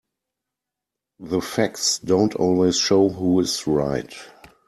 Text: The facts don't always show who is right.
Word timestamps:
The 1.19 1.41
facts 1.41 1.99
don't 1.99 2.33
always 2.33 2.75
show 2.79 3.07
who 3.09 3.39
is 3.41 3.67
right. 3.67 4.11